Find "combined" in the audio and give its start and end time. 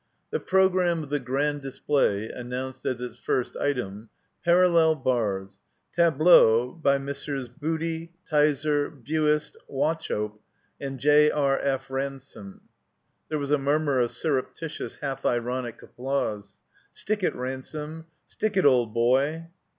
12.39-12.55